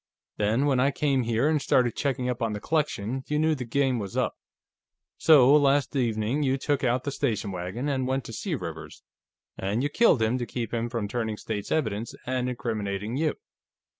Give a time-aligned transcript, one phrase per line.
[0.37, 3.65] Then, when I came here and started checking up on the collection, you knew the
[3.65, 4.33] game was up.
[5.19, 9.03] So, last evening, you took out the station wagon and went to see Rivers,
[9.59, 13.35] and you killed him to keep him from turning state's evidence and incriminating you.